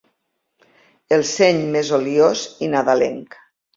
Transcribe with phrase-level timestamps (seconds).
[1.17, 3.39] El seny més oliós i nadalenc.